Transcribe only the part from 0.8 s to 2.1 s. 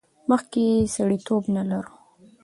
سړیتیوب نه لرلو.